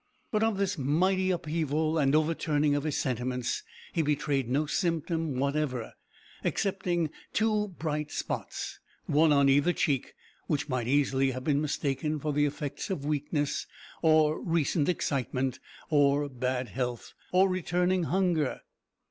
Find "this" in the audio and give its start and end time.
0.57-0.79